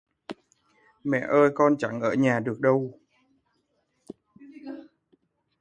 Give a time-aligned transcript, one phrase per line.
[1.03, 2.99] Mẹ ơi con chẳng ở nhà được đâu